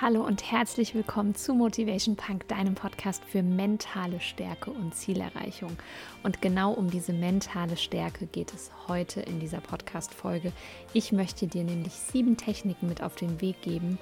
[0.00, 5.76] Hallo und herzlich willkommen zu Motivation Punk, deinem Podcast für mentale Stärke und Zielerreichung.
[6.22, 10.52] Und genau um diese mentale Stärke geht es heute in dieser Podcast-Folge.
[10.92, 13.98] Ich möchte dir nämlich sieben Techniken mit auf den Weg geben,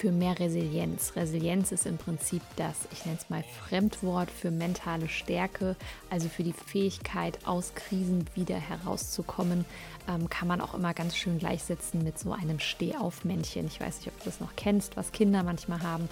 [0.00, 1.12] für mehr Resilienz.
[1.14, 5.76] Resilienz ist im Prinzip das, ich nenne es mal Fremdwort für mentale Stärke,
[6.08, 9.66] also für die Fähigkeit, aus Krisen wieder herauszukommen,
[10.08, 13.66] ähm, kann man auch immer ganz schön gleichsetzen mit so einem Stehaufmännchen.
[13.66, 16.08] Ich weiß nicht, ob du das noch kennst, was Kinder manchmal haben.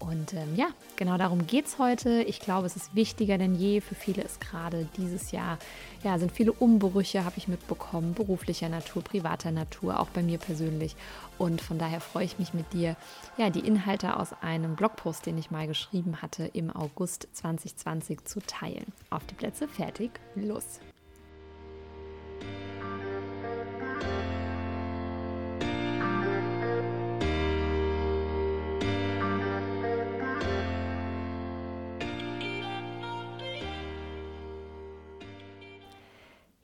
[0.00, 2.22] Und ähm, ja, genau darum geht es heute.
[2.22, 3.82] Ich glaube, es ist wichtiger denn je.
[3.82, 5.58] Für viele ist gerade dieses Jahr,
[6.02, 10.96] ja, sind viele Umbrüche, habe ich mitbekommen, beruflicher Natur, privater Natur, auch bei mir persönlich.
[11.36, 12.96] Und von daher freue ich mich mit dir,
[13.36, 18.40] ja, die Inhalte aus einem Blogpost, den ich mal geschrieben hatte, im August 2020 zu
[18.40, 18.86] teilen.
[19.10, 20.80] Auf die Plätze, fertig, los!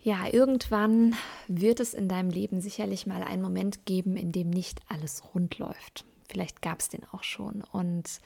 [0.06, 1.16] Ja, irgendwann
[1.48, 5.58] wird es in deinem Leben sicherlich mal einen Moment geben, in dem nicht alles rund
[5.58, 6.04] läuft.
[6.28, 7.64] Vielleicht gab es den auch schon.
[7.72, 8.20] Und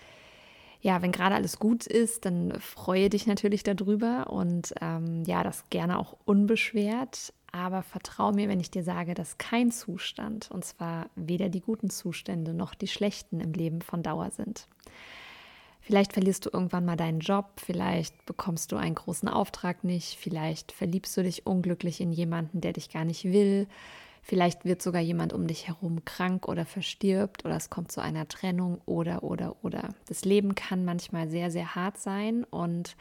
[0.83, 5.71] ja, wenn gerade alles gut ist, dann freue dich natürlich darüber und ähm, ja, das
[5.71, 7.33] gerne auch unbeschwert.
[7.51, 11.89] Aber vertrau mir, wenn ich dir sage, dass kein Zustand, und zwar weder die guten
[11.89, 14.69] Zustände noch die schlechten im Leben von Dauer sind.
[15.91, 20.71] Vielleicht verlierst du irgendwann mal deinen Job, vielleicht bekommst du einen großen Auftrag nicht, vielleicht
[20.71, 23.67] verliebst du dich unglücklich in jemanden, der dich gar nicht will,
[24.23, 28.29] vielleicht wird sogar jemand um dich herum krank oder verstirbt oder es kommt zu einer
[28.29, 29.89] Trennung oder oder oder.
[30.07, 32.95] Das Leben kann manchmal sehr, sehr hart sein und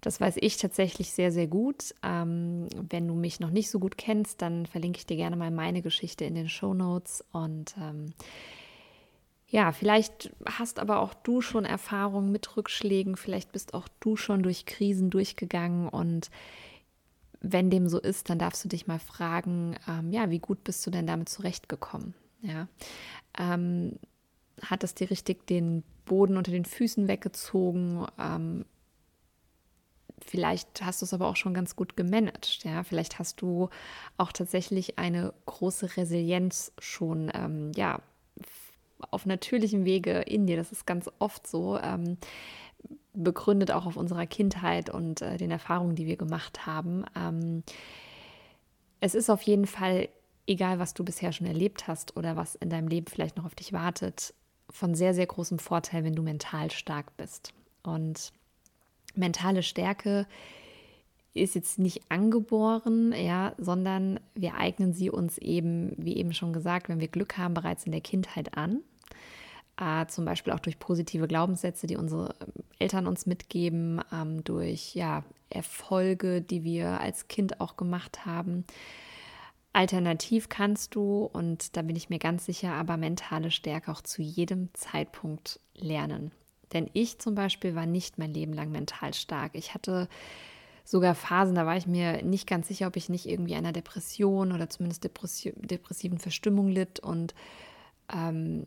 [0.00, 1.96] das weiß ich tatsächlich sehr, sehr gut.
[2.04, 5.50] Ähm, wenn du mich noch nicht so gut kennst, dann verlinke ich dir gerne mal
[5.50, 8.14] meine Geschichte in den Show Notes und ähm,
[9.54, 14.42] ja, vielleicht hast aber auch du schon Erfahrungen mit Rückschlägen, vielleicht bist auch du schon
[14.42, 16.28] durch Krisen durchgegangen und
[17.40, 20.84] wenn dem so ist, dann darfst du dich mal fragen, ähm, ja, wie gut bist
[20.84, 22.14] du denn damit zurechtgekommen?
[22.42, 22.66] Ja,
[23.38, 24.00] ähm,
[24.60, 28.08] hat es dir richtig den Boden unter den Füßen weggezogen?
[28.18, 28.64] Ähm,
[30.26, 32.64] vielleicht hast du es aber auch schon ganz gut gemanagt.
[32.64, 33.68] Ja, vielleicht hast du
[34.16, 38.00] auch tatsächlich eine große Resilienz schon, ähm, ja,
[39.10, 40.56] auf natürlichem Wege in dir.
[40.56, 41.78] Das ist ganz oft so.
[41.78, 42.16] Ähm,
[43.14, 47.04] begründet auch auf unserer Kindheit und äh, den Erfahrungen, die wir gemacht haben.
[47.16, 47.62] Ähm,
[49.00, 50.08] es ist auf jeden Fall,
[50.46, 53.54] egal was du bisher schon erlebt hast oder was in deinem Leben vielleicht noch auf
[53.54, 54.34] dich wartet,
[54.68, 57.52] von sehr, sehr großem Vorteil, wenn du mental stark bist.
[57.82, 58.32] Und
[59.14, 60.26] mentale Stärke
[61.34, 66.88] ist jetzt nicht angeboren, ja, sondern wir eignen sie uns eben, wie eben schon gesagt,
[66.88, 68.80] wenn wir Glück haben, bereits in der Kindheit an
[69.80, 72.34] äh, zum Beispiel auch durch positive Glaubenssätze, die unsere
[72.78, 78.64] Eltern uns mitgeben, ähm, durch ja, Erfolge, die wir als Kind auch gemacht haben.
[79.72, 84.22] Alternativ kannst du, und da bin ich mir ganz sicher, aber mentale Stärke auch zu
[84.22, 86.30] jedem Zeitpunkt lernen.
[86.72, 89.52] Denn ich zum Beispiel war nicht mein Leben lang mental stark.
[89.54, 90.08] Ich hatte
[90.84, 94.52] sogar Phasen, da war ich mir nicht ganz sicher, ob ich nicht irgendwie einer Depression
[94.52, 97.00] oder zumindest depressiven Verstimmung litt.
[97.00, 97.34] Und
[98.12, 98.66] ähm,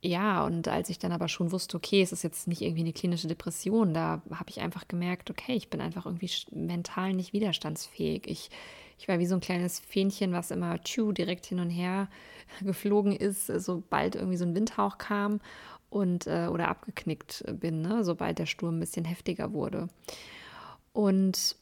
[0.00, 2.92] ja, und als ich dann aber schon wusste, okay, es ist jetzt nicht irgendwie eine
[2.92, 8.28] klinische Depression, da habe ich einfach gemerkt, okay, ich bin einfach irgendwie mental nicht widerstandsfähig.
[8.28, 8.50] Ich,
[8.98, 12.08] ich war wie so ein kleines Fähnchen, was immer tschu, direkt hin und her
[12.60, 15.40] geflogen ist, sobald irgendwie so ein Windhauch kam
[15.90, 18.04] und äh, oder abgeknickt bin, ne?
[18.04, 19.88] sobald der Sturm ein bisschen heftiger wurde.
[20.92, 21.56] Und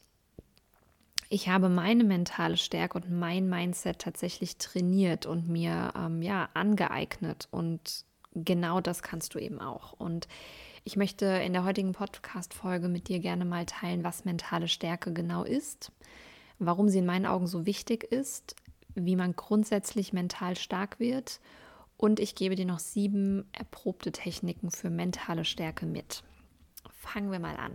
[1.31, 7.49] ich habe meine mentale Stärke und mein Mindset tatsächlich trainiert und mir ähm, ja angeeignet
[7.51, 8.05] und
[8.45, 9.93] genau das kannst du eben auch.
[9.93, 10.29] Und
[10.85, 15.43] ich möchte in der heutigen Podcast-Folge mit dir gerne mal teilen, was mentale Stärke genau
[15.43, 15.91] ist,
[16.59, 18.55] warum sie in meinen Augen so wichtig ist,
[18.95, 21.41] wie man grundsätzlich mental stark wird.
[21.97, 26.23] Und ich gebe dir noch sieben erprobte Techniken für mentale Stärke mit.
[26.91, 27.73] Fangen wir mal an.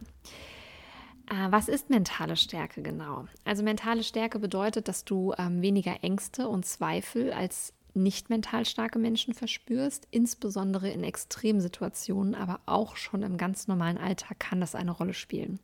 [1.29, 3.25] Äh, was ist mentale Stärke genau?
[3.45, 8.99] Also mentale Stärke bedeutet, dass du ähm, weniger Ängste und Zweifel als nicht mental starke
[8.99, 14.91] Menschen verspürst, insbesondere in Extremsituationen, aber auch schon im ganz normalen Alltag kann das eine
[14.91, 15.59] Rolle spielen.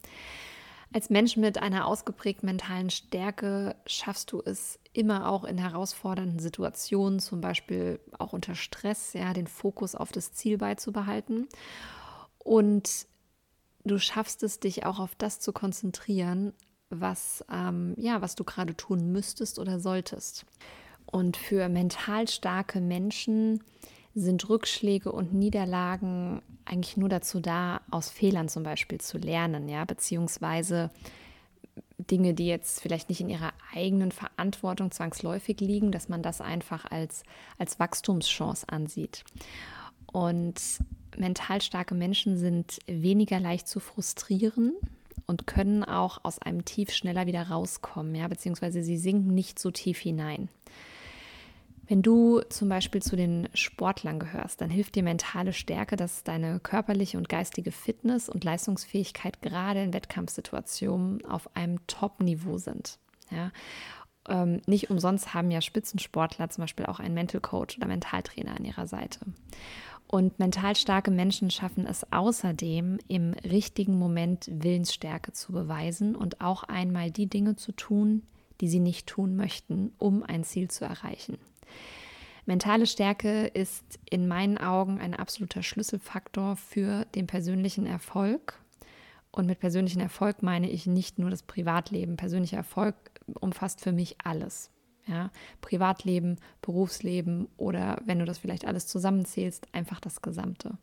[0.93, 7.19] Als Mensch mit einer ausgeprägten mentalen Stärke schaffst du es immer auch in herausfordernden Situationen,
[7.19, 11.47] zum Beispiel auch unter Stress, ja, den Fokus auf das Ziel beizubehalten.
[12.39, 13.07] Und
[13.83, 16.53] du schaffst es, dich auch auf das zu konzentrieren,
[16.89, 20.45] was, ähm, ja, was du gerade tun müsstest oder solltest.
[21.11, 23.63] Und für mental starke Menschen
[24.13, 29.85] sind Rückschläge und Niederlagen eigentlich nur dazu da, aus Fehlern zum Beispiel zu lernen, ja,
[29.85, 30.91] beziehungsweise
[31.97, 36.85] Dinge, die jetzt vielleicht nicht in ihrer eigenen Verantwortung zwangsläufig liegen, dass man das einfach
[36.89, 37.23] als,
[37.57, 39.23] als Wachstumschance ansieht.
[40.11, 40.61] Und
[41.15, 44.73] mental starke Menschen sind weniger leicht zu frustrieren
[45.25, 49.71] und können auch aus einem Tief schneller wieder rauskommen, ja, beziehungsweise sie sinken nicht so
[49.71, 50.49] tief hinein.
[51.87, 56.59] Wenn du zum Beispiel zu den Sportlern gehörst, dann hilft dir mentale Stärke, dass deine
[56.59, 62.99] körperliche und geistige Fitness und Leistungsfähigkeit gerade in Wettkampfsituationen auf einem Top-Niveau sind.
[63.31, 63.51] Ja?
[64.27, 68.65] Ähm, nicht umsonst haben ja Spitzensportler zum Beispiel auch einen Mental Coach oder Mentaltrainer an
[68.65, 69.21] ihrer Seite.
[70.07, 76.63] Und mental starke Menschen schaffen es außerdem, im richtigen Moment Willensstärke zu beweisen und auch
[76.63, 78.23] einmal die Dinge zu tun,
[78.59, 81.37] die sie nicht tun möchten, um ein Ziel zu erreichen.
[82.45, 88.61] Mentale Stärke ist in meinen Augen ein absoluter Schlüsselfaktor für den persönlichen Erfolg.
[89.31, 92.15] Und mit persönlichem Erfolg meine ich nicht nur das Privatleben.
[92.15, 92.95] Persönlicher Erfolg
[93.39, 94.71] umfasst für mich alles.
[95.07, 95.31] Ja,
[95.61, 100.77] Privatleben, Berufsleben oder wenn du das vielleicht alles zusammenzählst, einfach das Gesamte.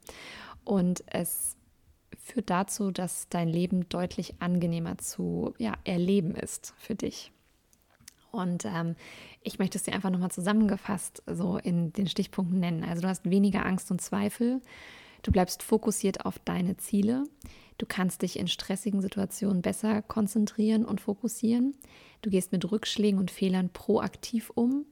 [0.65, 1.57] Und es
[2.19, 7.33] führt dazu, dass dein Leben deutlich angenehmer zu ja, erleben ist für dich.
[8.35, 8.97] Und ähm,
[9.43, 12.85] ich möchte es dir einfach nochmal zusammengefasst so in den Stichpunkten nennen.
[12.85, 14.61] Also du hast weniger Angst und Zweifel.
[15.23, 17.25] Du bleibst fokussiert auf deine Ziele.
[17.79, 21.75] Du kannst dich in stressigen Situationen besser konzentrieren und fokussieren.
[22.23, 24.85] Du gehst mit Rückschlägen und Fehlern proaktiv um.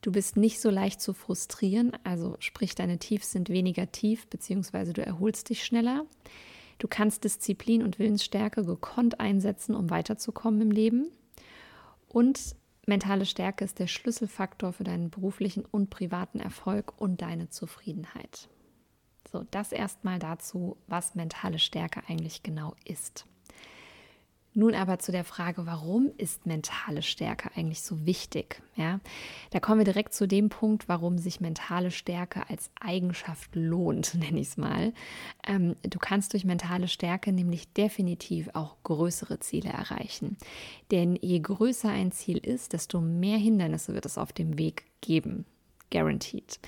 [0.00, 4.92] Du bist nicht so leicht zu frustrieren, also sprich, deine Tiefs sind weniger tief, beziehungsweise
[4.92, 6.04] du erholst dich schneller.
[6.78, 11.08] Du kannst Disziplin und Willensstärke gekonnt einsetzen, um weiterzukommen im Leben.
[12.08, 12.56] Und
[12.88, 18.48] Mentale Stärke ist der Schlüsselfaktor für deinen beruflichen und privaten Erfolg und deine Zufriedenheit.
[19.30, 23.26] So, das erstmal dazu, was mentale Stärke eigentlich genau ist.
[24.58, 28.62] Nun aber zu der Frage, warum ist mentale Stärke eigentlich so wichtig?
[28.74, 29.00] Ja,
[29.50, 34.40] da kommen wir direkt zu dem Punkt, warum sich mentale Stärke als Eigenschaft lohnt, nenne
[34.40, 34.94] ich es mal.
[35.46, 40.38] Ähm, du kannst durch mentale Stärke nämlich definitiv auch größere Ziele erreichen.
[40.90, 45.44] Denn je größer ein Ziel ist, desto mehr Hindernisse wird es auf dem Weg geben.
[45.90, 46.58] Guaranteed.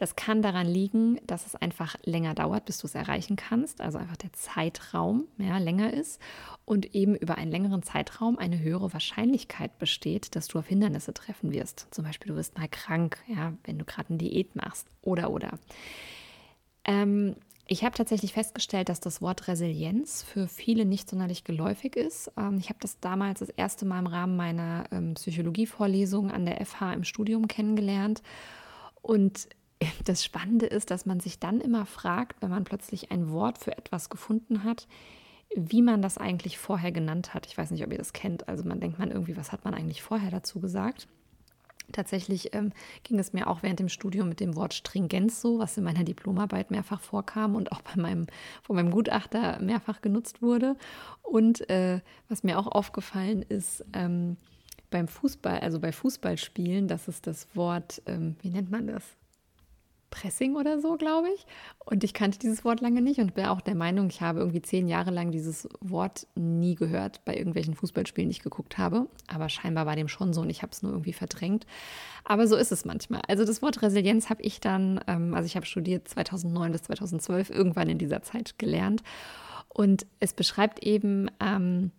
[0.00, 3.98] Das kann daran liegen, dass es einfach länger dauert, bis du es erreichen kannst, also
[3.98, 6.18] einfach der Zeitraum ja, länger ist
[6.64, 11.52] und eben über einen längeren Zeitraum eine höhere Wahrscheinlichkeit besteht, dass du auf Hindernisse treffen
[11.52, 11.86] wirst.
[11.90, 15.58] Zum Beispiel, du wirst mal krank, ja, wenn du gerade eine Diät machst oder oder.
[16.86, 17.36] Ähm,
[17.66, 22.32] ich habe tatsächlich festgestellt, dass das Wort Resilienz für viele nicht sonderlich geläufig ist.
[22.38, 26.64] Ähm, ich habe das damals das erste Mal im Rahmen meiner ähm, Psychologievorlesung an der
[26.64, 28.22] FH im Studium kennengelernt.
[29.02, 29.48] Und
[30.04, 33.76] das Spannende ist, dass man sich dann immer fragt, wenn man plötzlich ein Wort für
[33.76, 34.86] etwas gefunden hat,
[35.54, 37.46] wie man das eigentlich vorher genannt hat.
[37.46, 38.48] Ich weiß nicht, ob ihr das kennt.
[38.48, 41.08] Also man denkt man irgendwie, was hat man eigentlich vorher dazu gesagt?
[41.92, 42.72] Tatsächlich ähm,
[43.02, 46.04] ging es mir auch während dem Studium mit dem Wort Stringenz so, was in meiner
[46.04, 48.26] Diplomarbeit mehrfach vorkam und auch bei meinem,
[48.62, 50.76] von meinem Gutachter mehrfach genutzt wurde.
[51.22, 54.36] Und äh, was mir auch aufgefallen ist, ähm,
[54.90, 59.16] beim Fußball, also bei Fußballspielen, dass es das Wort, ähm, wie nennt man das?
[60.10, 61.46] Pressing oder so, glaube ich.
[61.84, 64.62] Und ich kannte dieses Wort lange nicht und bin auch der Meinung, ich habe irgendwie
[64.62, 69.08] zehn Jahre lang dieses Wort nie gehört bei irgendwelchen Fußballspielen, die ich geguckt habe.
[69.28, 71.66] Aber scheinbar war dem schon so und ich habe es nur irgendwie verdrängt.
[72.24, 73.22] Aber so ist es manchmal.
[73.28, 77.50] Also das Wort Resilienz habe ich dann, ähm, also ich habe studiert 2009 bis 2012,
[77.50, 79.02] irgendwann in dieser Zeit gelernt.
[79.68, 81.92] Und es beschreibt eben, ähm,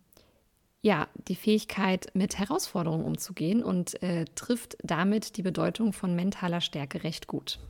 [0.82, 7.04] ja, die Fähigkeit, mit Herausforderungen umzugehen und äh, trifft damit die Bedeutung von mentaler Stärke
[7.04, 7.60] recht gut.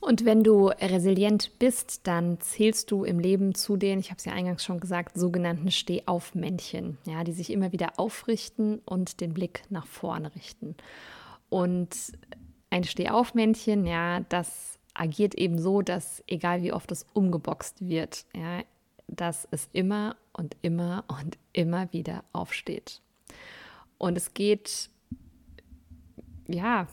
[0.00, 4.24] Und wenn du resilient bist, dann zählst du im Leben zu den, ich habe es
[4.24, 9.62] ja eingangs schon gesagt, sogenannten Stehaufmännchen, ja, die sich immer wieder aufrichten und den Blick
[9.68, 10.74] nach vorne richten.
[11.50, 11.94] Und
[12.70, 18.62] ein Stehaufmännchen, ja, das agiert eben so, dass egal wie oft es umgeboxt wird, ja,
[19.06, 23.02] dass es immer und immer und immer wieder aufsteht.
[23.98, 24.88] Und es geht
[26.48, 26.86] ja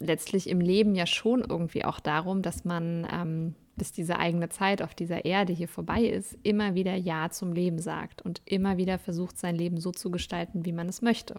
[0.00, 4.82] letztlich im Leben ja schon irgendwie auch darum, dass man, ähm, bis diese eigene Zeit
[4.82, 8.98] auf dieser Erde hier vorbei ist, immer wieder Ja zum Leben sagt und immer wieder
[8.98, 11.36] versucht, sein Leben so zu gestalten, wie man es möchte.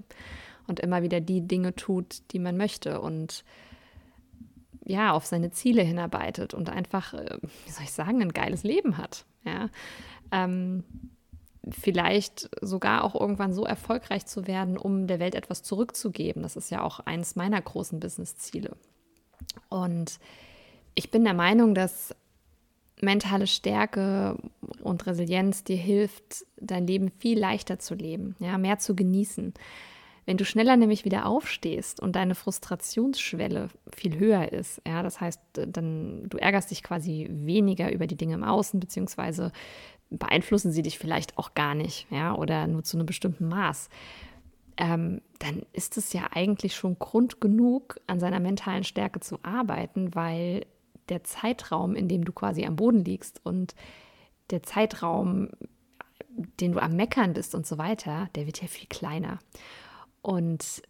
[0.68, 3.46] Und immer wieder die Dinge tut, die man möchte und
[4.84, 8.98] ja, auf seine Ziele hinarbeitet und einfach, äh, wie soll ich sagen, ein geiles Leben
[8.98, 9.26] hat.
[9.44, 9.70] Ja.
[10.32, 10.84] Ähm,
[11.72, 16.44] vielleicht sogar auch irgendwann so erfolgreich zu werden, um der Welt etwas zurückzugeben.
[16.44, 18.76] Das ist ja auch eines meiner großen Business-Ziele.
[19.70, 20.20] Und
[20.94, 22.16] ich bin der Meinung, dass
[23.02, 24.38] mentale Stärke
[24.82, 29.54] und Resilienz dir hilft, dein Leben viel leichter zu leben, ja, mehr zu genießen.
[30.26, 35.40] Wenn du schneller nämlich wieder aufstehst und deine Frustrationsschwelle viel höher ist, ja, das heißt,
[35.54, 39.52] dann du ärgerst dich quasi weniger über die Dinge im Außen, beziehungsweise
[40.10, 43.90] beeinflussen sie dich vielleicht auch gar nicht, ja, oder nur zu einem bestimmten Maß.
[44.78, 50.16] Ähm, dann ist es ja eigentlich schon Grund genug, an seiner mentalen Stärke zu arbeiten,
[50.16, 50.66] weil
[51.10, 53.76] der Zeitraum, in dem du quasi am Boden liegst und
[54.50, 55.50] der Zeitraum,
[56.60, 59.40] den du am Meckern bist und so weiter, der wird ja viel kleiner.
[60.26, 60.82] Und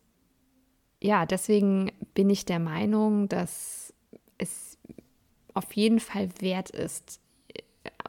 [1.03, 3.93] ja, deswegen bin ich der Meinung, dass
[4.37, 4.77] es
[5.53, 7.19] auf jeden Fall wert ist,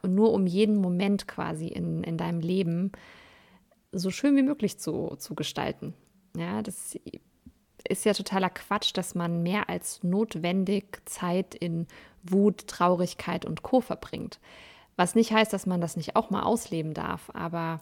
[0.07, 2.93] nur um jeden Moment quasi in, in deinem Leben
[3.91, 5.95] so schön wie möglich zu, zu gestalten.
[6.37, 6.97] Ja, das
[7.89, 11.89] ist ja totaler Quatsch, dass man mehr als notwendig Zeit in
[12.23, 13.81] Wut, Traurigkeit und Co.
[13.81, 14.39] verbringt.
[14.95, 17.81] Was nicht heißt, dass man das nicht auch mal ausleben darf, aber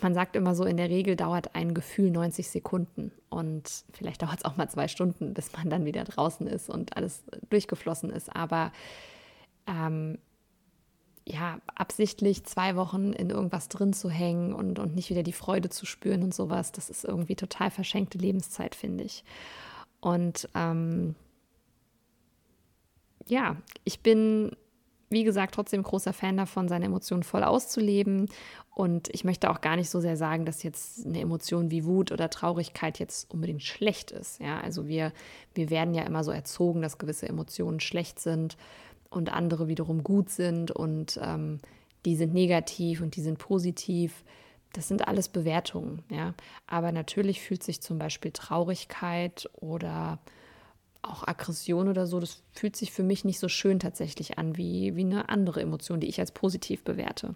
[0.00, 4.38] man sagt immer so, in der Regel dauert ein Gefühl 90 Sekunden und vielleicht dauert
[4.38, 8.34] es auch mal zwei Stunden, bis man dann wieder draußen ist und alles durchgeflossen ist.
[8.34, 8.72] Aber
[9.66, 10.18] ähm,
[11.26, 15.68] ja, absichtlich zwei Wochen in irgendwas drin zu hängen und, und nicht wieder die Freude
[15.68, 19.24] zu spüren und sowas, das ist irgendwie total verschenkte Lebenszeit, finde ich.
[20.00, 21.14] Und ähm,
[23.26, 24.56] ja, ich bin,
[25.10, 28.28] wie gesagt, trotzdem großer Fan davon, seine Emotionen voll auszuleben.
[28.74, 32.12] Und ich möchte auch gar nicht so sehr sagen, dass jetzt eine Emotion wie Wut
[32.12, 34.40] oder Traurigkeit jetzt unbedingt schlecht ist.
[34.40, 35.12] Ja, also wir,
[35.52, 38.56] wir werden ja immer so erzogen, dass gewisse Emotionen schlecht sind
[39.10, 41.58] und andere wiederum gut sind und ähm,
[42.04, 44.24] die sind negativ und die sind positiv.
[44.72, 46.34] Das sind alles Bewertungen, ja.
[46.68, 50.20] Aber natürlich fühlt sich zum Beispiel Traurigkeit oder
[51.02, 54.96] auch Aggression oder so, das fühlt sich für mich nicht so schön tatsächlich an wie,
[54.96, 57.34] wie eine andere Emotion, die ich als positiv bewerte.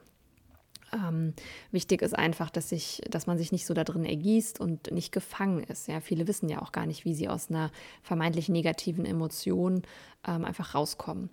[0.93, 1.35] Ähm,
[1.73, 5.13] wichtig ist einfach, dass, ich, dass man sich nicht so da drin ergießt und nicht
[5.13, 5.89] gefangen ist.
[5.89, 7.71] Ja, viele wissen ja auch gar nicht, wie sie aus einer
[8.03, 9.83] vermeintlich negativen Emotion
[10.27, 11.31] ähm, einfach rauskommen.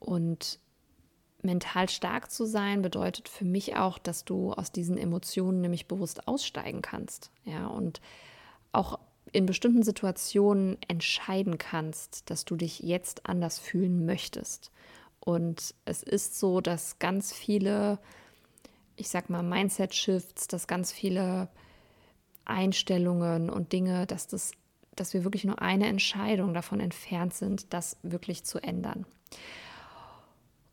[0.00, 0.58] Und
[1.42, 6.26] mental stark zu sein bedeutet für mich auch, dass du aus diesen Emotionen nämlich bewusst
[6.26, 7.30] aussteigen kannst.
[7.44, 8.00] Ja, und
[8.72, 8.98] auch
[9.32, 14.72] in bestimmten Situationen entscheiden kannst, dass du dich jetzt anders fühlen möchtest.
[15.20, 17.98] Und es ist so, dass ganz viele,
[18.96, 21.48] ich sag mal, Mindset-Shifts, dass ganz viele
[22.44, 24.52] Einstellungen und Dinge, dass das,
[24.96, 29.06] dass wir wirklich nur eine Entscheidung davon entfernt sind, das wirklich zu ändern.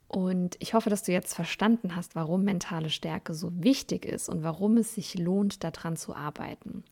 [0.08, 4.42] Und ich hoffe, dass du jetzt verstanden hast, warum mentale Stärke so wichtig ist und
[4.42, 6.86] warum es sich lohnt, daran zu arbeiten.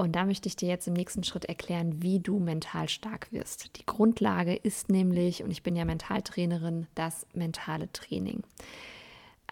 [0.00, 3.76] Und da möchte ich dir jetzt im nächsten Schritt erklären, wie du mental stark wirst.
[3.78, 8.42] Die Grundlage ist nämlich, und ich bin ja Mentaltrainerin, das mentale Training.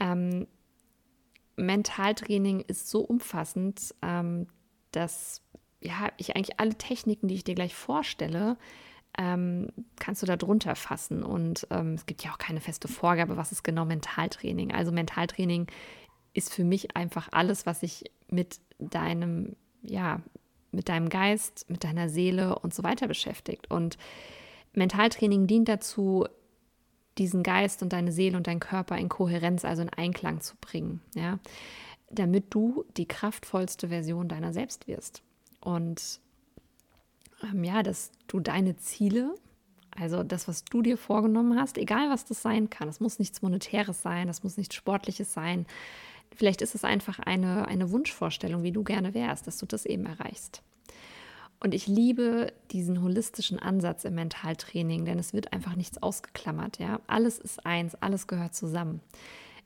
[0.00, 0.46] Ähm,
[1.56, 4.46] Mentaltraining ist so umfassend, ähm,
[4.90, 5.42] dass
[5.82, 8.56] ja, ich eigentlich alle Techniken, die ich dir gleich vorstelle,
[9.18, 11.24] ähm, kannst du da drunter fassen.
[11.24, 14.72] Und ähm, es gibt ja auch keine feste Vorgabe, was ist genau Mentaltraining.
[14.72, 15.66] Also Mentaltraining
[16.32, 20.20] ist für mich einfach alles, was sich mit deinem, ja,
[20.70, 23.70] mit deinem Geist, mit deiner Seele und so weiter beschäftigt.
[23.70, 23.96] Und
[24.74, 26.26] Mentaltraining dient dazu,
[27.16, 31.00] diesen Geist und deine Seele und deinen Körper in Kohärenz, also in Einklang zu bringen,
[31.14, 31.38] ja,
[32.10, 35.22] damit du die kraftvollste Version deiner selbst wirst.
[35.60, 36.20] Und
[37.42, 39.34] ähm, ja, dass du deine Ziele,
[39.96, 43.42] also das, was du dir vorgenommen hast, egal was das sein kann, es muss nichts
[43.42, 45.66] Monetäres sein, das muss nichts Sportliches sein.
[46.38, 50.06] Vielleicht ist es einfach eine, eine Wunschvorstellung, wie du gerne wärst, dass du das eben
[50.06, 50.62] erreichst.
[51.58, 56.78] Und ich liebe diesen holistischen Ansatz im Mentaltraining, denn es wird einfach nichts ausgeklammert.
[56.78, 57.00] Ja?
[57.08, 59.00] Alles ist eins, alles gehört zusammen.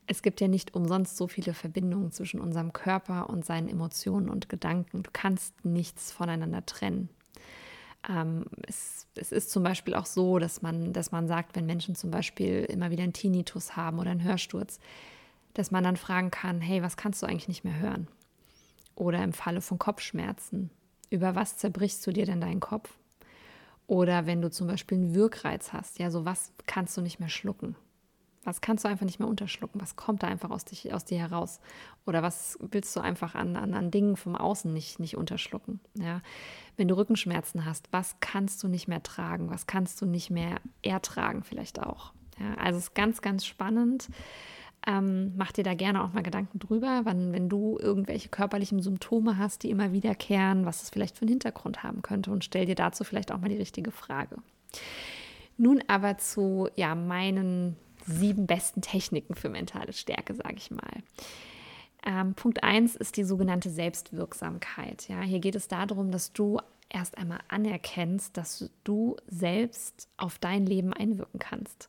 [0.07, 4.49] Es gibt ja nicht umsonst so viele Verbindungen zwischen unserem Körper und seinen Emotionen und
[4.49, 5.03] Gedanken.
[5.03, 7.11] Du kannst nichts voneinander trennen.
[8.09, 11.97] Ähm, es, es, ist zum Beispiel auch so, dass man, dass man sagt, wenn Menschen
[11.97, 14.81] zum Beispiel immer wieder einen Tinnitus haben oder einen Hörsturz,
[15.55, 18.09] dass man dann fragen kann, hey, was kannst du eigentlich nicht mehr hören?
[18.95, 20.71] Oder im Falle von Kopfschmerzen,
[21.11, 22.91] über was zerbrichst du dir denn deinen Kopf?
[23.87, 27.29] Oder wenn du zum Beispiel einen Wirkreiz hast, ja, so was kannst du nicht mehr
[27.29, 27.77] schlucken?
[28.45, 29.81] Was kannst du einfach nicht mehr unterschlucken?
[29.81, 31.61] Was kommt da einfach aus, dich, aus dir heraus?
[32.07, 35.79] Oder was willst du einfach an, an, an Dingen vom Außen nicht, nicht unterschlucken?
[35.95, 36.23] Ja?
[36.77, 39.49] Wenn du Rückenschmerzen hast, was kannst du nicht mehr tragen?
[39.51, 42.13] Was kannst du nicht mehr ertragen vielleicht auch?
[42.39, 42.55] Ja?
[42.55, 44.09] Also es ist ganz, ganz spannend.
[44.87, 49.39] Ähm, mach dir da gerne auch mal Gedanken drüber, wann, wenn du irgendwelche körperlichen Symptome
[49.39, 52.75] hast, die immer wiederkehren, was es vielleicht für einen Hintergrund haben könnte und stell dir
[52.75, 54.37] dazu vielleicht auch mal die richtige Frage.
[55.57, 61.03] Nun aber zu ja, meinen sieben besten Techniken für mentale Stärke, sage ich mal.
[62.05, 65.09] Ähm, Punkt 1 ist die sogenannte Selbstwirksamkeit.
[65.09, 66.59] Ja, hier geht es darum, dass du
[66.89, 71.89] erst einmal anerkennst, dass du selbst auf dein Leben einwirken kannst.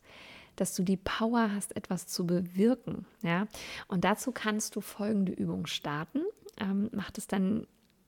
[0.56, 3.06] Dass du die Power hast, etwas zu bewirken.
[3.22, 3.48] Ja?
[3.88, 6.22] Und dazu kannst du folgende Übung starten.
[6.60, 7.66] Ähm, mach das dann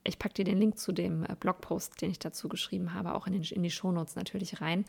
[0.08, 3.26] ich packe dir den Link zu dem äh, Blogpost, den ich dazu geschrieben habe, auch
[3.26, 4.84] in, den, in die Shownotes natürlich rein.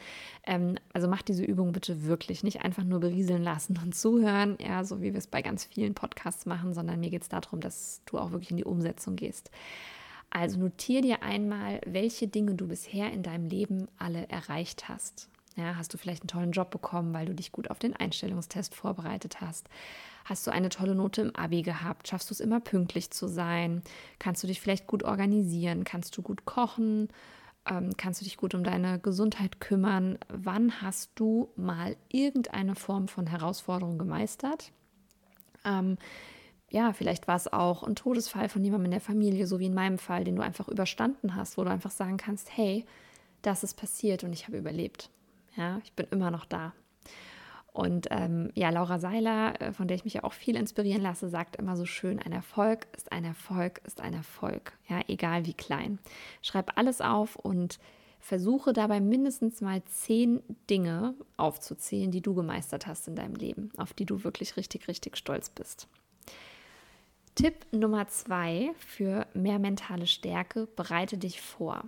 [0.45, 2.43] Ähm, also mach diese Übung bitte wirklich.
[2.43, 5.93] Nicht einfach nur berieseln lassen und zuhören, ja, so wie wir es bei ganz vielen
[5.93, 9.51] Podcasts machen, sondern mir geht es darum, dass du auch wirklich in die Umsetzung gehst.
[10.29, 15.29] Also notier dir einmal, welche Dinge du bisher in deinem Leben alle erreicht hast.
[15.57, 18.75] Ja, hast du vielleicht einen tollen Job bekommen, weil du dich gut auf den Einstellungstest
[18.75, 19.67] vorbereitet hast?
[20.23, 22.07] Hast du eine tolle Note im Abi gehabt?
[22.07, 23.81] Schaffst du es immer pünktlich zu sein?
[24.19, 25.83] Kannst du dich vielleicht gut organisieren?
[25.83, 27.09] Kannst du gut kochen?
[27.67, 30.19] Ähm, kannst du dich gut um deine Gesundheit kümmern?
[30.29, 34.71] Wann hast du mal irgendeine Form von Herausforderung gemeistert?
[35.65, 35.97] Ähm,
[36.69, 39.73] ja, vielleicht war es auch ein Todesfall von jemandem in der Familie, so wie in
[39.73, 42.85] meinem Fall, den du einfach überstanden hast, wo du einfach sagen kannst, hey,
[43.41, 45.09] das ist passiert und ich habe überlebt.
[45.57, 46.73] Ja, ich bin immer noch da.
[47.73, 51.29] Und ähm, ja, Laura Seiler, äh, von der ich mich ja auch viel inspirieren lasse,
[51.29, 55.53] sagt immer so schön, ein Erfolg ist ein Erfolg ist ein Erfolg, ja, egal wie
[55.53, 55.99] klein.
[56.41, 57.77] Schreib alles auf und
[58.19, 63.93] versuche dabei mindestens mal zehn Dinge aufzuzählen, die du gemeistert hast in deinem Leben, auf
[63.93, 65.87] die du wirklich richtig, richtig stolz bist.
[67.35, 71.83] Tipp Nummer zwei für mehr mentale Stärke, bereite dich vor.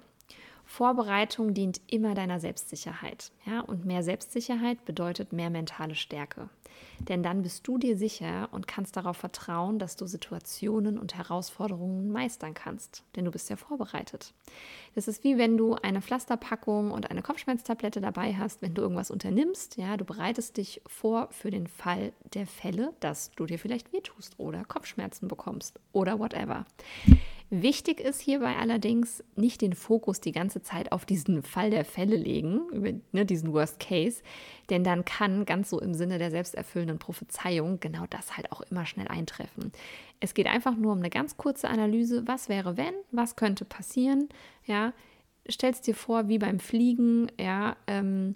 [0.70, 3.32] Vorbereitung dient immer deiner Selbstsicherheit.
[3.44, 3.62] Ja?
[3.62, 6.48] Und mehr Selbstsicherheit bedeutet mehr mentale Stärke.
[7.00, 12.12] Denn dann bist du dir sicher und kannst darauf vertrauen, dass du Situationen und Herausforderungen
[12.12, 13.04] meistern kannst.
[13.16, 14.36] Denn du bist ja vorbereitet.
[14.94, 19.10] Das ist wie wenn du eine Pflasterpackung und eine Kopfschmerztablette dabei hast, wenn du irgendwas
[19.10, 19.76] unternimmst.
[19.76, 24.36] Ja, du bereitest dich vor für den Fall der Fälle, dass du dir vielleicht wehtust
[24.38, 26.66] oder Kopfschmerzen bekommst oder whatever.
[27.52, 32.16] Wichtig ist hierbei allerdings nicht den Fokus die ganze Zeit auf diesen Fall der Fälle
[32.16, 34.22] legen, über ne, diesen Worst Case,
[34.70, 38.86] denn dann kann ganz so im Sinne der selbsterfüllenden Prophezeiung genau das halt auch immer
[38.86, 39.72] schnell eintreffen.
[40.20, 44.30] Es geht einfach nur um eine ganz kurze Analyse, was wäre wenn, was könnte passieren,
[44.66, 44.94] ja,
[45.50, 48.36] stellst dir vor, wie beim Fliegen, ja, ähm,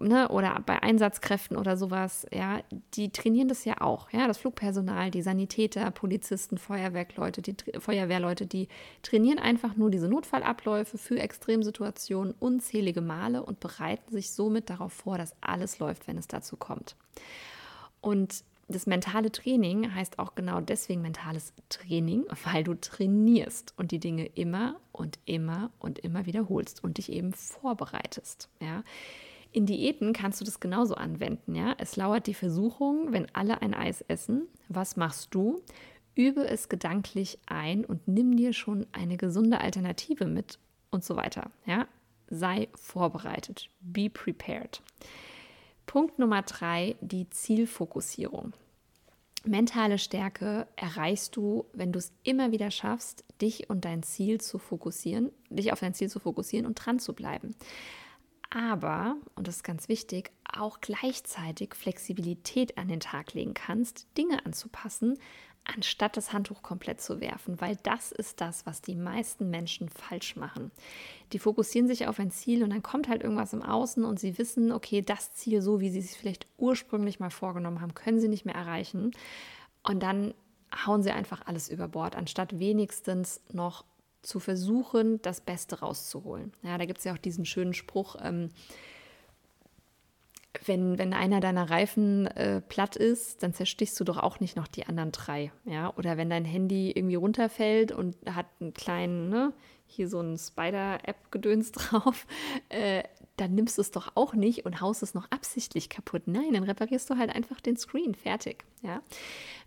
[0.00, 2.60] ne, oder bei Einsatzkräften oder sowas, ja,
[2.94, 8.68] die trainieren das ja auch, ja, das Flugpersonal, die Sanitäter, Polizisten, Feuerwehrleute, die Feuerwehrleute, die
[9.02, 15.18] trainieren einfach nur diese Notfallabläufe für Extremsituationen unzählige Male und bereiten sich somit darauf vor,
[15.18, 16.96] dass alles läuft, wenn es dazu kommt.
[18.00, 23.98] Und das mentale Training heißt auch genau deswegen mentales Training, weil du trainierst und die
[23.98, 28.48] Dinge immer und immer und immer wiederholst und dich eben vorbereitest.
[28.60, 28.84] Ja.
[29.52, 31.54] In Diäten kannst du das genauso anwenden.
[31.54, 31.74] Ja?
[31.78, 34.46] Es lauert die Versuchung, wenn alle ein Eis essen.
[34.68, 35.60] Was machst du?
[36.14, 40.58] Übe es gedanklich ein und nimm dir schon eine gesunde Alternative mit
[40.90, 41.50] und so weiter.
[41.66, 41.86] Ja?
[42.28, 43.68] Sei vorbereitet.
[43.80, 44.82] Be prepared.
[45.86, 48.52] Punkt Nummer drei, die Zielfokussierung.
[49.44, 54.58] Mentale Stärke erreichst du, wenn du es immer wieder schaffst, dich und dein Ziel zu
[54.58, 57.56] fokussieren, dich auf dein Ziel zu fokussieren und dran zu bleiben
[58.50, 64.44] aber, und das ist ganz wichtig, auch gleichzeitig Flexibilität an den Tag legen kannst, Dinge
[64.44, 65.18] anzupassen,
[65.64, 70.34] anstatt das Handtuch komplett zu werfen, weil das ist das, was die meisten Menschen falsch
[70.34, 70.72] machen.
[71.32, 74.38] Die fokussieren sich auf ein Ziel und dann kommt halt irgendwas im Außen und sie
[74.38, 78.28] wissen, okay, das Ziel, so wie sie es vielleicht ursprünglich mal vorgenommen haben, können sie
[78.28, 79.12] nicht mehr erreichen.
[79.82, 80.34] Und dann
[80.86, 83.84] hauen sie einfach alles über Bord, anstatt wenigstens noch
[84.22, 86.52] zu versuchen, das Beste rauszuholen.
[86.62, 88.50] Ja, da gibt es ja auch diesen schönen Spruch, ähm,
[90.64, 94.66] wenn, wenn einer deiner Reifen äh, platt ist, dann zerstichst du doch auch nicht noch
[94.66, 95.52] die anderen drei.
[95.64, 95.94] Ja?
[95.96, 99.52] Oder wenn dein Handy irgendwie runterfällt und hat einen kleinen, ne,
[99.90, 102.26] hier so ein Spider-App-Gedöns drauf,
[102.68, 103.02] äh,
[103.36, 106.22] dann nimmst du es doch auch nicht und haust es noch absichtlich kaputt.
[106.26, 108.14] Nein, dann reparierst du halt einfach den Screen.
[108.14, 108.64] Fertig.
[108.82, 109.02] Ja?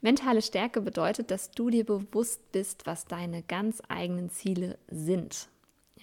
[0.01, 5.49] Mentale Stärke bedeutet, dass du dir bewusst bist, was deine ganz eigenen Ziele sind.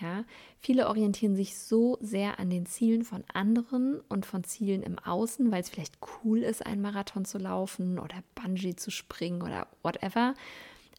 [0.00, 0.24] Ja,
[0.58, 5.52] viele orientieren sich so sehr an den Zielen von anderen und von Zielen im Außen,
[5.52, 10.34] weil es vielleicht cool ist, einen Marathon zu laufen oder Bungee zu springen oder whatever.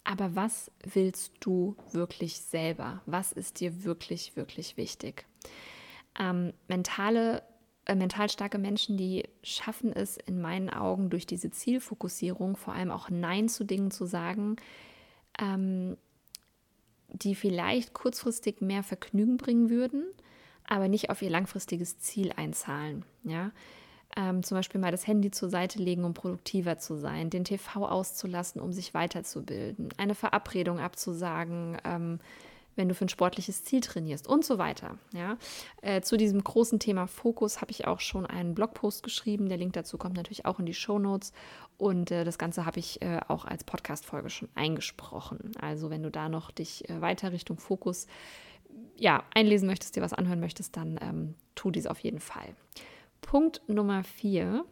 [0.04, 3.02] Aber was willst du wirklich selber?
[3.06, 5.26] Was ist dir wirklich, wirklich wichtig?
[6.20, 7.44] Ähm, mentale,
[7.86, 12.92] äh, mental starke Menschen, die schaffen es in meinen Augen durch diese Zielfokussierung, vor allem
[12.92, 14.56] auch Nein zu Dingen zu sagen,
[15.40, 15.98] ähm,
[17.10, 20.06] die vielleicht kurzfristig mehr Vergnügen bringen würden,
[20.66, 23.06] aber nicht auf ihr langfristiges Ziel einzahlen.
[23.24, 23.52] Ja,
[24.18, 27.88] ähm, zum Beispiel mal das Handy zur Seite legen, um produktiver zu sein, den TV
[27.88, 32.20] auszulassen, um sich weiterzubilden, eine Verabredung abzusagen, ähm,
[32.76, 34.98] wenn du für ein sportliches Ziel trainierst und so weiter.
[35.14, 35.38] Ja?
[35.82, 39.50] Äh, zu diesem großen Thema Fokus habe ich auch schon einen Blogpost geschrieben.
[39.50, 41.34] Der Link dazu kommt natürlich auch in die Show Notes.
[41.78, 45.52] Und äh, das Ganze habe ich äh, auch als Podcast-Folge schon eingesprochen.
[45.60, 48.08] Also wenn du da noch dich äh, weiter Richtung Fokus
[48.96, 52.56] ja, einlesen möchtest, dir was anhören möchtest, dann ähm, tu dies auf jeden Fall.
[53.22, 54.66] Punkt Nummer vier,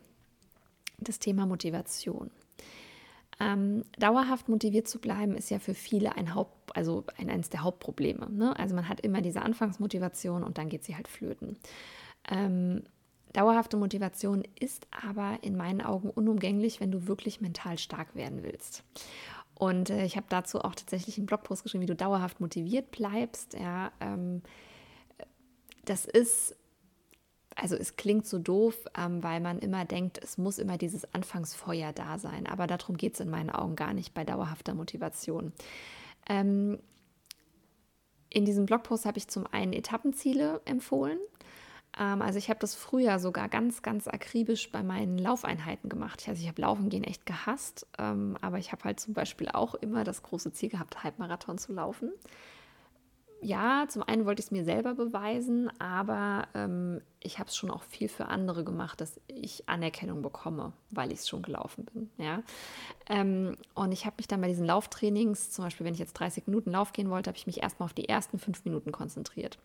[0.98, 2.32] das Thema Motivation.
[3.40, 7.64] Ähm, dauerhaft motiviert zu bleiben, ist ja für viele ein Haupt, also ein, eines der
[7.64, 8.30] Hauptprobleme.
[8.30, 8.58] Ne?
[8.60, 11.58] Also man hat immer diese Anfangsmotivation und dann geht sie halt flöten.
[12.30, 12.84] Ähm,
[13.32, 18.84] dauerhafte Motivation ist aber in meinen Augen unumgänglich, wenn du wirklich mental stark werden willst.
[19.56, 23.54] Und äh, ich habe dazu auch tatsächlich einen Blogpost geschrieben, wie du dauerhaft motiviert bleibst.
[23.54, 24.42] Ja, ähm,
[25.86, 26.56] das ist
[27.62, 31.94] also es klingt so doof, ähm, weil man immer denkt, es muss immer dieses Anfangsfeuer
[31.94, 32.48] da sein.
[32.48, 35.54] Aber darum geht es in meinen Augen gar nicht bei dauerhafter Motivation.
[36.28, 36.80] Ähm,
[38.30, 41.20] in diesem Blogpost habe ich zum einen Etappenziele empfohlen.
[41.98, 46.24] Ähm, also ich habe das früher sogar ganz, ganz akribisch bei meinen Laufeinheiten gemacht.
[46.28, 49.76] Also ich habe Laufen gehen echt gehasst, ähm, aber ich habe halt zum Beispiel auch
[49.76, 52.12] immer das große Ziel gehabt, Halbmarathon zu laufen
[53.42, 57.72] ja, zum einen wollte ich es mir selber beweisen, aber ähm, ich habe es schon
[57.72, 62.10] auch viel für andere gemacht, dass ich Anerkennung bekomme, weil ich es schon gelaufen bin.
[62.18, 62.44] Ja?
[63.08, 66.48] Ähm, und ich habe mich dann bei diesen Lauftrainings, zum Beispiel wenn ich jetzt 30
[66.48, 69.58] Minuten Lauf gehen wollte, habe ich mich erstmal auf die ersten fünf Minuten konzentriert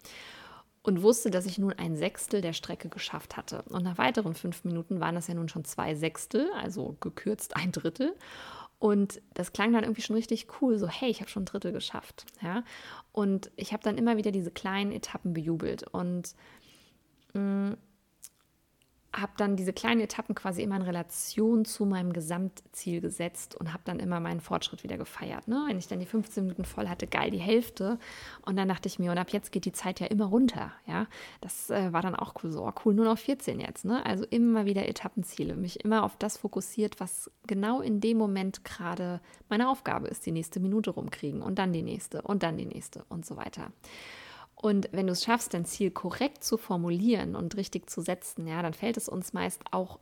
[0.84, 3.62] und wusste, dass ich nun ein Sechstel der Strecke geschafft hatte.
[3.70, 7.72] Und nach weiteren fünf Minuten waren das ja nun schon zwei Sechstel, also gekürzt ein
[7.72, 8.14] Drittel.
[8.84, 11.72] Und das klang dann irgendwie schon richtig cool, so hey, ich habe schon ein Drittel
[11.72, 12.26] geschafft.
[12.42, 12.64] Ja?
[13.12, 16.34] Und ich habe dann immer wieder diese kleinen Etappen bejubelt und
[17.32, 17.76] mh, mm,
[19.16, 23.82] habe dann diese kleinen Etappen quasi immer in Relation zu meinem Gesamtziel gesetzt und habe
[23.84, 25.48] dann immer meinen Fortschritt wieder gefeiert.
[25.48, 25.64] Ne?
[25.68, 27.98] Wenn ich dann die 15 Minuten voll hatte, geil, die Hälfte.
[28.42, 30.72] Und dann dachte ich mir, und ab jetzt geht die Zeit ja immer runter.
[30.86, 31.06] Ja,
[31.40, 32.50] das äh, war dann auch cool.
[32.50, 33.84] So, oh, cool, nur noch 14 jetzt.
[33.84, 34.04] Ne?
[34.04, 35.54] Also immer wieder Etappenziele.
[35.54, 40.26] Mich immer auf das fokussiert, was genau in dem Moment gerade meine Aufgabe ist.
[40.26, 43.72] Die nächste Minute rumkriegen und dann die nächste und dann die nächste und so weiter.
[44.54, 48.62] Und wenn du es schaffst, dein Ziel korrekt zu formulieren und richtig zu setzen, ja,
[48.62, 49.98] dann fällt es uns meist auch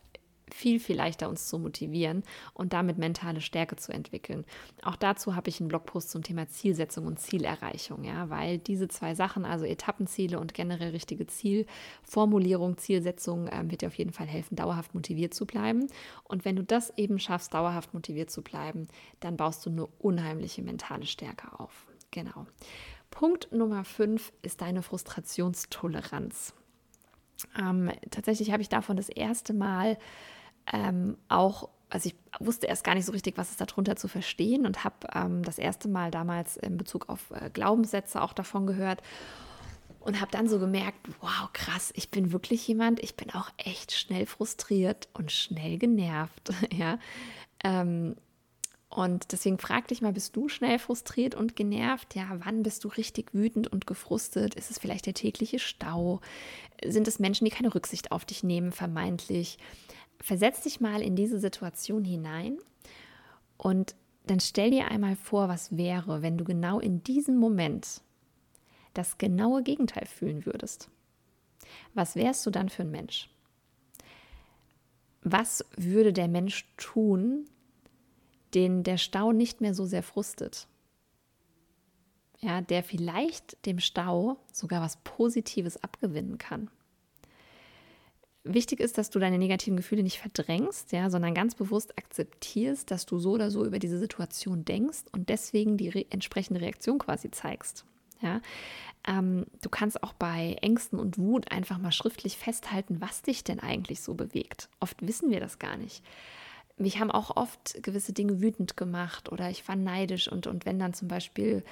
[0.52, 2.22] viel, viel leichter, uns zu motivieren
[2.54, 4.44] und damit mentale Stärke zu entwickeln.
[4.82, 9.14] Auch dazu habe ich einen Blogpost zum Thema Zielsetzung und Zielerreichung, ja, weil diese zwei
[9.14, 14.56] Sachen, also Etappenziele und generell richtige Zielformulierung, Zielsetzung, äh, wird dir auf jeden Fall helfen,
[14.56, 15.88] dauerhaft motiviert zu bleiben.
[16.24, 18.88] Und wenn du das eben schaffst, dauerhaft motiviert zu bleiben,
[19.20, 21.86] dann baust du eine unheimliche mentale Stärke auf.
[22.10, 22.46] Genau.
[23.12, 26.54] Punkt Nummer fünf ist deine Frustrationstoleranz.
[27.56, 29.98] Ähm, tatsächlich habe ich davon das erste Mal
[30.72, 34.66] ähm, auch, also ich wusste erst gar nicht so richtig, was ist darunter zu verstehen
[34.66, 39.02] und habe ähm, das erste Mal damals in Bezug auf äh, Glaubenssätze auch davon gehört
[40.00, 43.92] und habe dann so gemerkt, wow, krass, ich bin wirklich jemand, ich bin auch echt
[43.92, 46.98] schnell frustriert und schnell genervt, ja.
[47.62, 48.16] Ähm,
[48.94, 52.14] und deswegen frag dich mal, bist du schnell frustriert und genervt?
[52.14, 54.54] Ja, wann bist du richtig wütend und gefrustet?
[54.54, 56.20] Ist es vielleicht der tägliche Stau?
[56.84, 59.56] Sind es Menschen, die keine Rücksicht auf dich nehmen, vermeintlich?
[60.20, 62.58] Versetz dich mal in diese Situation hinein
[63.56, 63.94] und
[64.26, 68.02] dann stell dir einmal vor, was wäre, wenn du genau in diesem Moment
[68.92, 70.90] das genaue Gegenteil fühlen würdest.
[71.94, 73.30] Was wärst du dann für ein Mensch?
[75.22, 77.46] Was würde der Mensch tun,
[78.54, 80.66] den der Stau nicht mehr so sehr frustet.
[82.40, 86.70] Ja, der vielleicht dem Stau sogar was Positives abgewinnen kann.
[88.44, 93.06] Wichtig ist, dass du deine negativen Gefühle nicht verdrängst, ja, sondern ganz bewusst akzeptierst, dass
[93.06, 97.30] du so oder so über diese Situation denkst und deswegen die re entsprechende Reaktion quasi
[97.30, 97.84] zeigst.
[98.20, 98.40] Ja,
[99.06, 103.60] ähm, du kannst auch bei Ängsten und Wut einfach mal schriftlich festhalten, was dich denn
[103.60, 104.68] eigentlich so bewegt.
[104.80, 106.02] Oft wissen wir das gar nicht
[106.76, 110.78] mich haben auch oft gewisse Dinge wütend gemacht oder ich war neidisch und, und wenn
[110.78, 111.64] dann zum Beispiel,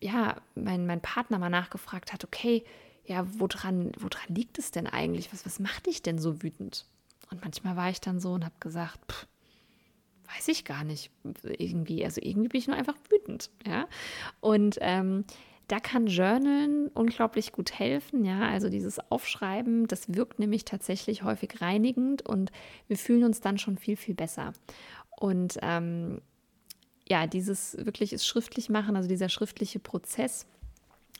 [0.00, 2.64] ja, mein, mein Partner mal nachgefragt hat, okay,
[3.06, 5.32] ja, woran, woran liegt es denn eigentlich?
[5.32, 6.86] Was, was macht dich denn so wütend?
[7.30, 9.26] Und manchmal war ich dann so und habe gesagt, pff,
[10.36, 11.10] weiß ich gar nicht,
[11.44, 13.86] irgendwie, also irgendwie bin ich nur einfach wütend, ja.
[14.40, 15.24] Und ähm,
[15.68, 18.24] da kann Journalen unglaublich gut helfen.
[18.24, 22.52] Ja, also dieses Aufschreiben, das wirkt nämlich tatsächlich häufig reinigend und
[22.88, 24.52] wir fühlen uns dann schon viel, viel besser.
[25.10, 26.20] Und ähm,
[27.08, 30.46] ja, dieses wirklich ist schriftlich machen, also dieser schriftliche Prozess,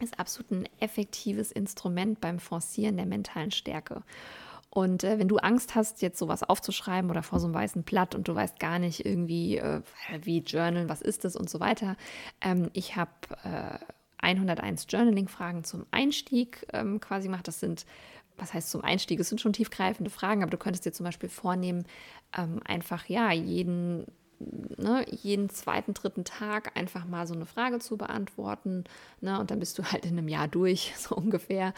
[0.00, 4.02] ist absolut ein effektives Instrument beim Forcieren der mentalen Stärke.
[4.74, 8.16] Und äh, wenn du Angst hast, jetzt sowas aufzuschreiben oder vor so einem weißen Blatt
[8.16, 9.83] und du weißt gar nicht irgendwie, äh,
[10.22, 11.96] wie Journal, was ist das und so weiter.
[12.40, 13.11] Ähm, ich habe
[13.44, 13.78] äh,
[14.24, 17.46] 101 Journaling-Fragen zum Einstieg ähm, quasi gemacht.
[17.46, 17.87] Das sind,
[18.37, 19.20] was heißt zum Einstieg?
[19.20, 21.84] Es sind schon tiefgreifende Fragen, aber du könntest dir zum Beispiel vornehmen,
[22.37, 24.06] ähm, einfach ja jeden
[24.76, 28.84] ne, jeden zweiten, dritten Tag einfach mal so eine Frage zu beantworten.
[29.20, 31.74] Ne, und dann bist du halt in einem Jahr durch, so ungefähr.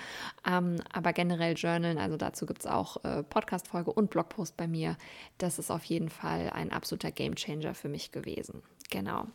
[0.46, 4.96] Ähm, aber generell Journalen, also dazu gibt es auch äh, Podcast-Folge und Blogpost bei mir.
[5.38, 8.62] Das ist auf jeden Fall ein absoluter Gamechanger für mich gewesen.
[8.90, 9.26] Genau.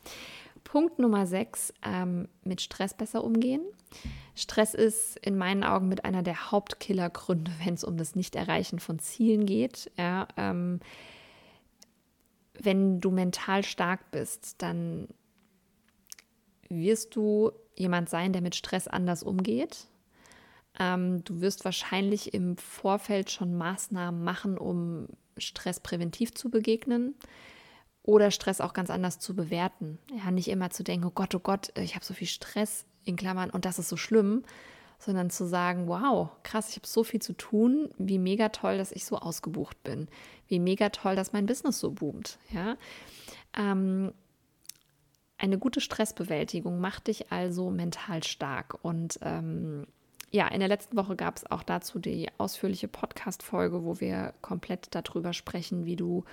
[0.63, 3.61] Punkt Nummer sechs, ähm, mit Stress besser umgehen.
[4.35, 8.99] Stress ist in meinen Augen mit einer der Hauptkillergründe, wenn es um das Nicht-Erreichen von
[8.99, 9.91] Zielen geht.
[9.97, 10.79] Ja, ähm,
[12.53, 15.07] wenn du mental stark bist, dann
[16.69, 19.87] wirst du jemand sein, der mit Stress anders umgeht.
[20.79, 27.15] Ähm, du wirst wahrscheinlich im Vorfeld schon Maßnahmen machen, um Stress präventiv zu begegnen
[28.03, 29.99] oder Stress auch ganz anders zu bewerten.
[30.15, 33.15] Ja, nicht immer zu denken, oh Gott, oh Gott, ich habe so viel Stress in
[33.15, 34.43] Klammern und das ist so schlimm,
[34.99, 38.91] sondern zu sagen, wow, krass, ich habe so viel zu tun, wie mega toll, dass
[38.91, 40.07] ich so ausgebucht bin,
[40.47, 42.37] wie mega toll, dass mein Business so boomt.
[42.51, 42.77] Ja?
[43.57, 44.13] Ähm,
[45.37, 48.77] eine gute Stressbewältigung macht dich also mental stark.
[48.83, 49.87] Und ähm,
[50.29, 54.89] ja, in der letzten Woche gab es auch dazu die ausführliche Podcast-Folge, wo wir komplett
[54.91, 56.25] darüber sprechen, wie du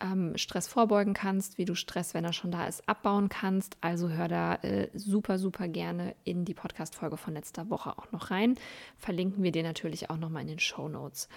[0.00, 3.76] ähm, Stress vorbeugen kannst, wie du Stress, wenn er schon da ist, abbauen kannst.
[3.80, 8.30] Also hör da äh, super, super gerne in die Podcast-Folge von letzter Woche auch noch
[8.30, 8.56] rein.
[8.98, 11.28] Verlinken wir dir natürlich auch nochmal in den Show Notes.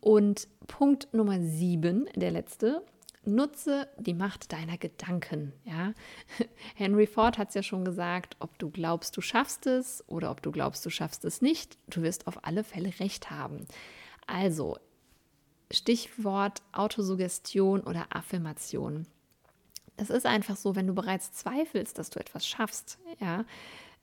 [0.00, 2.82] Und Punkt Nummer sieben, der letzte,
[3.24, 5.52] nutze die Macht deiner Gedanken.
[5.64, 5.92] Ja?
[6.74, 10.42] Henry Ford hat es ja schon gesagt, ob du glaubst, du schaffst es oder ob
[10.42, 13.66] du glaubst, du schaffst es nicht, du wirst auf alle Fälle recht haben.
[14.26, 14.76] Also
[15.72, 19.06] Stichwort Autosuggestion oder Affirmation.
[19.96, 23.44] Es ist einfach so, wenn du bereits zweifelst, dass du etwas schaffst, ja,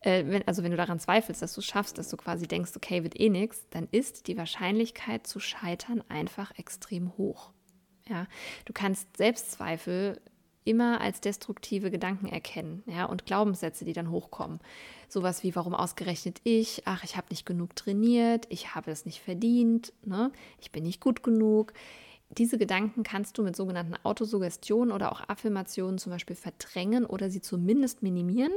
[0.02, 3.20] äh, also wenn du daran zweifelst, dass du schaffst, dass du quasi denkst, okay, wird
[3.20, 7.52] eh nichts, dann ist die Wahrscheinlichkeit zu scheitern einfach extrem hoch.
[8.08, 8.26] Ja,
[8.66, 10.20] du kannst Selbstzweifel
[10.66, 14.60] immer als destruktive Gedanken erkennen, ja, und Glaubenssätze, die dann hochkommen.
[15.08, 16.84] Sowas wie, warum ausgerechnet ich?
[16.86, 20.32] Ach, ich habe nicht genug trainiert, ich habe es nicht verdient, ne?
[20.60, 21.74] ich bin nicht gut genug.
[22.38, 27.42] Diese Gedanken kannst du mit sogenannten Autosuggestionen oder auch Affirmationen zum Beispiel verdrängen oder sie
[27.42, 28.54] zumindest minimieren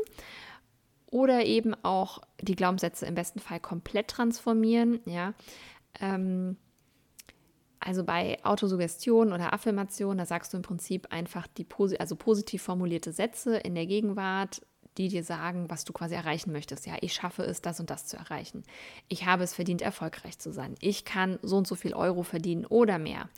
[1.11, 5.01] oder eben auch die Glaubenssätze im besten Fall komplett transformieren.
[5.07, 5.33] Ja,
[6.01, 6.57] ähm,
[7.85, 11.67] also bei Autosuggestion oder Affirmation, da sagst du im Prinzip einfach die
[11.99, 14.63] also positiv formulierte Sätze in der Gegenwart,
[14.99, 16.87] die dir sagen, was du quasi erreichen möchtest.
[16.87, 18.63] Ja, ich schaffe es, das und das zu erreichen.
[19.09, 20.75] Ich habe es verdient, erfolgreich zu sein.
[20.81, 23.29] Ich kann so und so viel Euro verdienen oder mehr.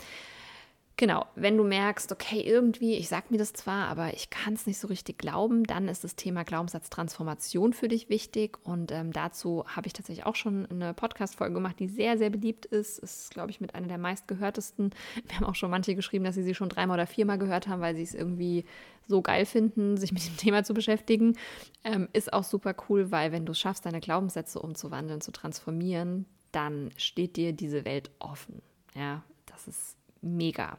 [0.97, 4.65] Genau, wenn du merkst, okay, irgendwie, ich sage mir das zwar, aber ich kann es
[4.65, 8.59] nicht so richtig glauben, dann ist das Thema Glaubenssatztransformation für dich wichtig.
[8.63, 12.65] Und ähm, dazu habe ich tatsächlich auch schon eine Podcast-Folge gemacht, die sehr, sehr beliebt
[12.67, 13.01] ist.
[13.01, 14.91] Ist, glaube ich, mit einer der meistgehörtesten.
[15.27, 17.81] Wir haben auch schon manche geschrieben, dass sie sie schon dreimal oder viermal gehört haben,
[17.81, 18.65] weil sie es irgendwie
[19.09, 21.37] so geil finden, sich mit dem Thema zu beschäftigen.
[21.83, 26.27] Ähm, ist auch super cool, weil wenn du es schaffst, deine Glaubenssätze umzuwandeln, zu transformieren,
[26.53, 28.63] dann steht dir diese Welt offen.
[28.95, 30.79] Ja, das ist mega.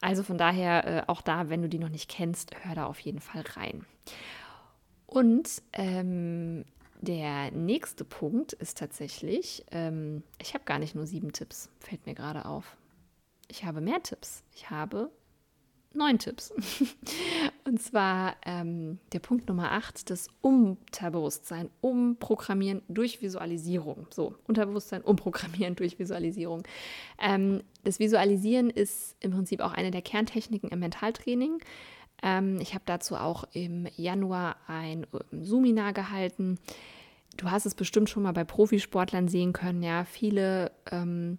[0.00, 3.00] Also von daher äh, auch da, wenn du die noch nicht kennst, hör da auf
[3.00, 3.86] jeden Fall rein.
[5.06, 6.64] Und ähm,
[7.00, 12.14] der nächste Punkt ist tatsächlich, ähm, ich habe gar nicht nur sieben Tipps, fällt mir
[12.14, 12.76] gerade auf.
[13.48, 14.42] Ich habe mehr Tipps.
[14.54, 15.10] Ich habe
[15.94, 16.52] neun Tipps.
[17.64, 24.06] Und zwar ähm, der Punkt Nummer acht, das Unterbewusstsein umprogrammieren durch Visualisierung.
[24.10, 26.62] So, Unterbewusstsein umprogrammieren durch Visualisierung.
[27.18, 31.58] Ähm, das Visualisieren ist im Prinzip auch eine der Kerntechniken im Mentaltraining.
[32.22, 36.58] Ähm, ich habe dazu auch im Januar ein ähm, Seminar gehalten.
[37.36, 41.38] Du hast es bestimmt schon mal bei Profisportlern sehen können, ja, viele ähm,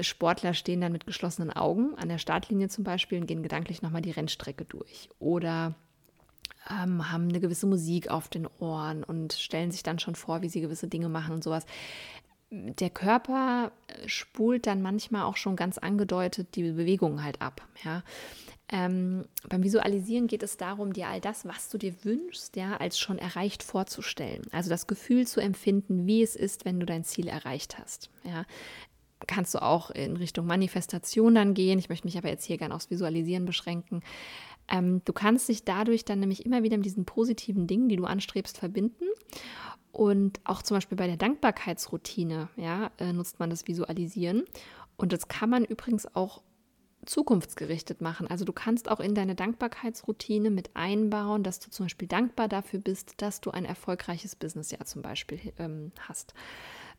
[0.00, 4.02] Sportler stehen dann mit geschlossenen Augen an der Startlinie zum Beispiel und gehen gedanklich nochmal
[4.02, 5.10] die Rennstrecke durch.
[5.18, 5.74] Oder
[6.70, 10.48] ähm, haben eine gewisse Musik auf den Ohren und stellen sich dann schon vor, wie
[10.48, 11.66] sie gewisse Dinge machen und sowas.
[12.50, 13.72] Der Körper
[14.06, 17.66] spult dann manchmal auch schon ganz angedeutet die Bewegungen halt ab.
[17.82, 18.02] Ja.
[18.68, 22.98] Ähm, beim Visualisieren geht es darum, dir all das, was du dir wünschst, ja, als
[22.98, 24.42] schon erreicht vorzustellen.
[24.52, 28.10] Also das Gefühl zu empfinden, wie es ist, wenn du dein Ziel erreicht hast.
[28.24, 28.46] Ja
[29.26, 31.78] kannst du auch in Richtung Manifestation dann gehen.
[31.78, 34.02] Ich möchte mich aber jetzt hier gerne aufs Visualisieren beschränken.
[34.68, 38.04] Ähm, du kannst dich dadurch dann nämlich immer wieder mit diesen positiven Dingen, die du
[38.04, 39.04] anstrebst, verbinden.
[39.90, 44.44] Und auch zum Beispiel bei der Dankbarkeitsroutine ja, äh, nutzt man das Visualisieren.
[44.96, 46.42] Und das kann man übrigens auch
[47.04, 48.28] zukunftsgerichtet machen.
[48.28, 52.78] Also du kannst auch in deine Dankbarkeitsroutine mit einbauen, dass du zum Beispiel dankbar dafür
[52.78, 56.34] bist, dass du ein erfolgreiches Businessjahr zum Beispiel ähm, hast.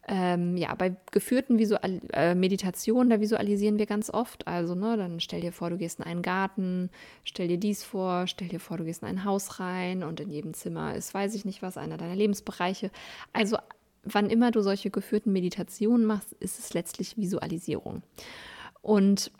[0.05, 4.47] Ähm, ja, bei geführten Visual äh, Meditationen, da visualisieren wir ganz oft.
[4.47, 6.89] Also, ne, dann stell dir vor, du gehst in einen Garten,
[7.23, 10.29] stell dir dies vor, stell dir vor, du gehst in ein Haus rein und in
[10.29, 12.91] jedem Zimmer ist, weiß ich nicht was, einer deiner Lebensbereiche.
[13.31, 13.57] Also,
[14.03, 18.03] wann immer du solche geführten Meditationen machst, ist es letztlich Visualisierung.
[18.81, 19.31] Und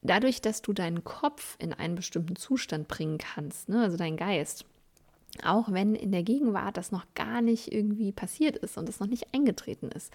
[0.00, 4.64] dadurch, dass du deinen Kopf in einen bestimmten Zustand bringen kannst, ne, also deinen Geist,
[5.44, 9.06] auch wenn in der Gegenwart das noch gar nicht irgendwie passiert ist und es noch
[9.06, 10.12] nicht eingetreten ist.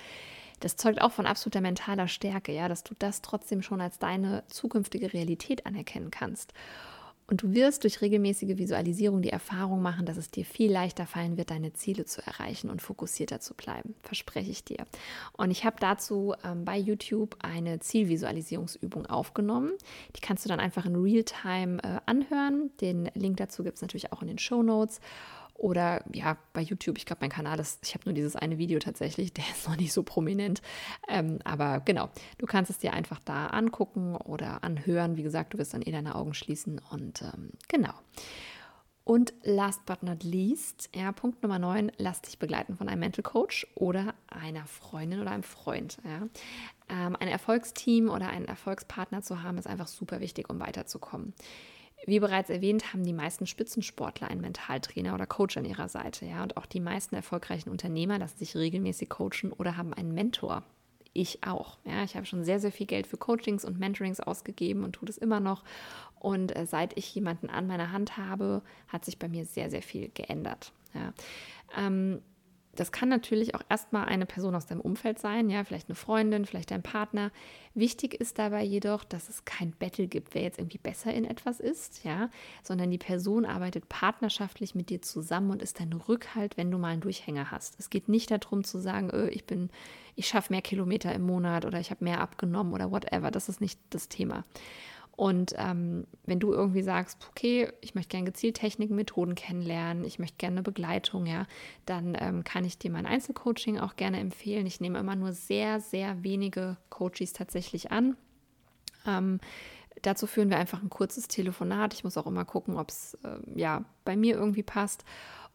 [0.59, 4.43] Das zeugt auch von absoluter mentaler Stärke, ja, dass du das trotzdem schon als deine
[4.47, 6.53] zukünftige Realität anerkennen kannst.
[7.31, 11.37] Und du wirst durch regelmäßige Visualisierung die Erfahrung machen, dass es dir viel leichter fallen
[11.37, 13.95] wird, deine Ziele zu erreichen und fokussierter zu bleiben.
[14.03, 14.85] Verspreche ich dir.
[15.37, 19.71] Und ich habe dazu ähm, bei YouTube eine Zielvisualisierungsübung aufgenommen.
[20.17, 22.69] Die kannst du dann einfach in Realtime äh, anhören.
[22.81, 24.99] Den Link dazu gibt es natürlich auch in den Show Notes.
[25.61, 28.79] Oder ja, bei YouTube, ich glaube, mein Kanal ist, ich habe nur dieses eine Video
[28.79, 30.59] tatsächlich, der ist noch nicht so prominent.
[31.07, 35.17] Ähm, aber genau, du kannst es dir einfach da angucken oder anhören.
[35.17, 37.93] Wie gesagt, du wirst dann eh deine Augen schließen und ähm, genau.
[39.03, 43.23] Und last but not least, ja, Punkt Nummer 9, lass dich begleiten von einem Mental
[43.23, 45.99] Coach oder einer Freundin oder einem Freund.
[46.03, 46.27] Ja.
[46.89, 51.35] Ähm, ein Erfolgsteam oder einen Erfolgspartner zu haben, ist einfach super wichtig, um weiterzukommen.
[52.05, 56.25] Wie bereits erwähnt, haben die meisten Spitzensportler einen Mentaltrainer oder Coach an ihrer Seite.
[56.25, 56.43] Ja?
[56.43, 60.63] Und auch die meisten erfolgreichen Unternehmer lassen sich regelmäßig coachen oder haben einen Mentor.
[61.13, 61.77] Ich auch.
[61.85, 62.03] Ja?
[62.03, 65.17] Ich habe schon sehr, sehr viel Geld für Coachings und Mentorings ausgegeben und tue das
[65.17, 65.63] immer noch.
[66.19, 69.83] Und äh, seit ich jemanden an meiner Hand habe, hat sich bei mir sehr, sehr
[69.83, 70.71] viel geändert.
[70.95, 71.13] Ja?
[71.77, 72.21] Ähm,
[72.75, 76.45] das kann natürlich auch erstmal eine Person aus deinem Umfeld sein, ja, vielleicht eine Freundin,
[76.45, 77.31] vielleicht dein Partner.
[77.73, 81.59] Wichtig ist dabei jedoch, dass es kein Battle gibt, wer jetzt irgendwie besser in etwas
[81.59, 82.29] ist, ja,
[82.63, 86.89] sondern die Person arbeitet partnerschaftlich mit dir zusammen und ist dein Rückhalt, wenn du mal
[86.89, 87.77] einen Durchhänger hast.
[87.79, 89.69] Es geht nicht darum zu sagen, öh, ich bin,
[90.15, 93.31] ich schaffe mehr Kilometer im Monat oder ich habe mehr abgenommen oder whatever.
[93.31, 94.45] Das ist nicht das Thema.
[95.21, 100.17] Und ähm, wenn du irgendwie sagst, okay, ich möchte gerne gezielt Techniken, Methoden kennenlernen, ich
[100.17, 101.45] möchte gerne eine Begleitung, ja,
[101.85, 104.65] dann ähm, kann ich dir mein Einzelcoaching auch gerne empfehlen.
[104.65, 108.17] Ich nehme immer nur sehr, sehr wenige Coaches tatsächlich an.
[109.05, 109.39] Ähm,
[110.01, 111.93] dazu führen wir einfach ein kurzes Telefonat.
[111.93, 115.05] Ich muss auch immer gucken, ob es äh, ja bei mir irgendwie passt.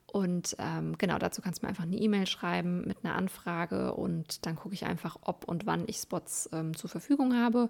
[0.06, 4.46] Und ähm, genau, dazu kannst du mir einfach eine E-Mail schreiben mit einer Anfrage und
[4.46, 7.68] dann gucke ich einfach, ob und wann ich Spots ähm, zur Verfügung habe.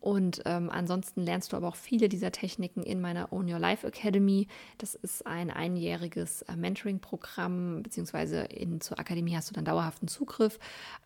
[0.00, 3.86] Und ähm, ansonsten lernst du aber auch viele dieser Techniken in meiner Own Your Life
[3.86, 4.46] Academy.
[4.78, 10.58] Das ist ein einjähriges äh, Mentoring-Programm, beziehungsweise in, zur Akademie hast du dann dauerhaften Zugriff.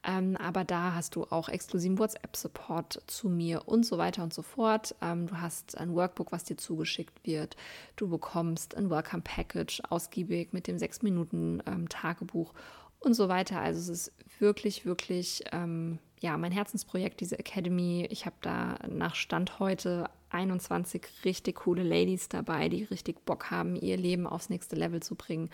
[0.05, 4.43] Ähm, aber da hast du auch exklusiven WhatsApp-Support zu mir und so weiter und so
[4.43, 4.95] fort.
[5.01, 7.57] Ähm, du hast ein Workbook, was dir zugeschickt wird.
[7.97, 12.61] Du bekommst ein Welcome Package, ausgiebig mit dem 6-Minuten-Tagebuch ähm,
[13.01, 13.61] und so weiter.
[13.61, 18.07] Also es ist wirklich, wirklich ähm, ja, mein Herzensprojekt, diese Academy.
[18.09, 23.75] Ich habe da nach Stand heute 21 richtig coole Ladies dabei, die richtig Bock haben,
[23.75, 25.51] ihr Leben aufs nächste Level zu bringen.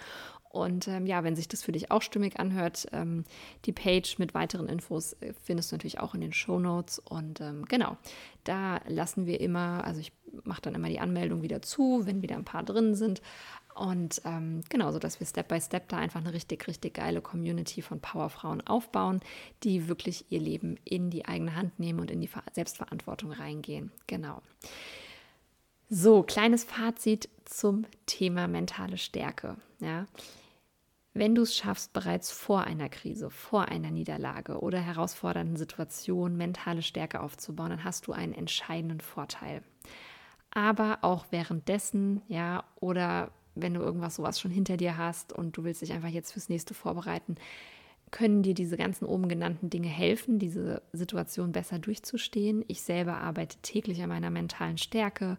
[0.51, 3.25] Und ähm, ja, wenn sich das für dich auch stimmig anhört, ähm,
[3.65, 6.99] die Page mit weiteren Infos äh, findest du natürlich auch in den Show Notes.
[6.99, 7.97] Und ähm, genau,
[8.45, 10.13] da lassen wir immer, also ich
[10.45, 13.23] mache dann immer die Anmeldung wieder zu, wenn wieder ein paar drin sind.
[13.79, 17.21] Und ähm, genau, so dass wir Step by Step da einfach eine richtig, richtig geile
[17.21, 19.21] Community von Powerfrauen aufbauen,
[19.63, 23.93] die wirklich ihr Leben in die eigene Hand nehmen und in die Selbstverantwortung reingehen.
[24.09, 24.43] Genau.
[25.89, 29.57] So, kleines Fazit zum Thema mentale Stärke.
[29.79, 30.07] Ja.
[31.15, 36.83] Wenn du es schaffst, bereits vor einer Krise, vor einer Niederlage oder herausfordernden Situation mentale
[36.83, 39.63] Stärke aufzubauen, dann hast du einen entscheidenden Vorteil.
[40.51, 43.31] Aber auch währenddessen, ja, oder
[43.61, 46.49] wenn du irgendwas sowas schon hinter dir hast und du willst dich einfach jetzt fürs
[46.49, 47.37] nächste vorbereiten,
[48.11, 52.65] können dir diese ganzen oben genannten Dinge helfen, diese Situation besser durchzustehen.
[52.69, 55.39] Ich selber arbeite täglich an meiner mentalen Stärke.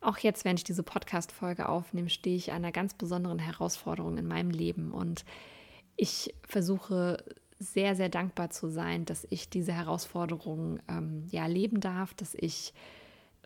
[0.00, 4.50] Auch jetzt, wenn ich diese Podcast-Folge aufnehme, stehe ich einer ganz besonderen Herausforderung in meinem
[4.50, 5.24] Leben und
[5.96, 7.24] ich versuche
[7.58, 12.74] sehr, sehr dankbar zu sein, dass ich diese Herausforderung ähm, ja leben darf, dass ich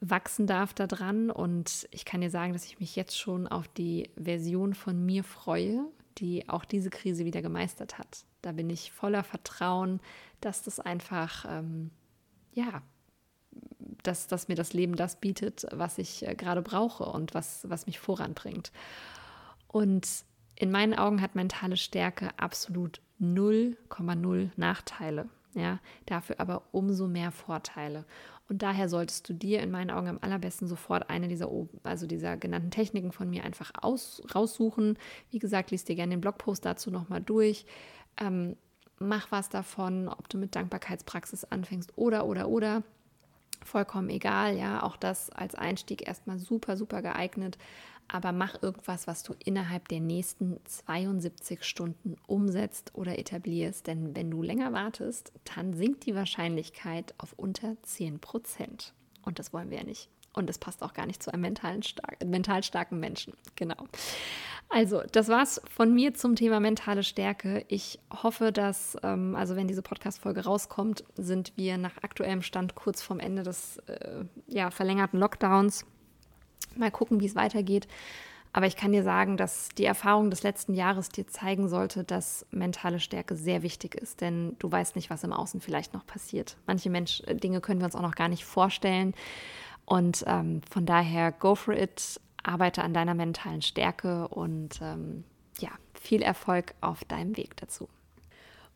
[0.01, 1.31] wachsen darf daran.
[1.31, 5.25] Und ich kann dir sagen, dass ich mich jetzt schon auf die Version von mir
[5.25, 5.85] freue,
[6.19, 8.25] die auch diese Krise wieder gemeistert hat.
[8.43, 10.01] Da bin ich voller Vertrauen,
[10.41, 11.91] dass das einfach, ähm,
[12.53, 12.83] ja,
[14.03, 17.87] dass, dass mir das Leben das bietet, was ich äh, gerade brauche und was, was
[17.87, 18.73] mich voranbringt.
[19.69, 20.09] Und
[20.57, 25.29] in meinen Augen hat mentale Stärke absolut 0,0 Nachteile.
[25.55, 28.05] Ja, dafür aber umso mehr Vorteile.
[28.51, 31.49] Und daher solltest du dir in meinen Augen am allerbesten sofort eine dieser,
[31.85, 34.99] also dieser genannten Techniken von mir einfach aus, raussuchen.
[35.31, 37.65] Wie gesagt, liest dir gerne den Blogpost dazu nochmal durch.
[38.21, 38.57] Ähm,
[38.99, 42.83] mach was davon, ob du mit Dankbarkeitspraxis anfängst oder, oder, oder.
[43.65, 47.57] Vollkommen egal, ja, auch das als Einstieg erstmal super, super geeignet
[48.13, 53.87] aber mach irgendwas, was du innerhalb der nächsten 72 Stunden umsetzt oder etablierst.
[53.87, 58.95] Denn wenn du länger wartest, dann sinkt die Wahrscheinlichkeit auf unter 10 Prozent.
[59.23, 60.09] Und das wollen wir ja nicht.
[60.33, 63.35] Und das passt auch gar nicht zu einem mentalen stark, mental starken Menschen.
[63.57, 63.87] Genau.
[64.69, 67.65] Also, das war's von mir zum Thema mentale Stärke.
[67.67, 73.03] Ich hoffe, dass, ähm, also wenn diese Podcast-Folge rauskommt, sind wir nach aktuellem Stand kurz
[73.03, 75.87] vorm Ende des äh, ja, verlängerten Lockdowns.
[76.77, 77.89] Mal gucken, wie es weitergeht.
[78.53, 82.47] Aber ich kann dir sagen, dass die Erfahrung des letzten Jahres dir zeigen sollte, dass
[82.51, 86.57] mentale Stärke sehr wichtig ist, denn du weißt nicht, was im Außen vielleicht noch passiert.
[86.67, 89.15] Manche Mensch äh, Dinge können wir uns auch noch gar nicht vorstellen.
[89.85, 95.25] Und ähm, von daher, go for it, arbeite an deiner mentalen Stärke und ähm,
[95.59, 97.89] ja, viel Erfolg auf deinem Weg dazu.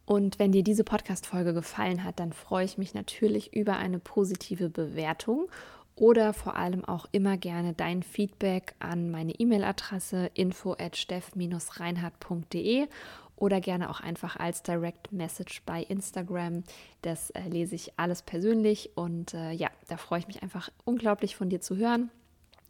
[0.06, 4.68] Und wenn dir diese Podcast-Folge gefallen hat, dann freue ich mich natürlich über eine positive
[4.68, 5.48] Bewertung
[5.96, 12.88] oder vor allem auch immer gerne dein Feedback an meine E-Mail-Adresse info at steff-reinhardt.de
[13.36, 16.64] oder gerne auch einfach als Direct Message bei Instagram.
[17.02, 21.36] Das äh, lese ich alles persönlich und äh, ja, da freue ich mich einfach unglaublich
[21.36, 22.10] von dir zu hören.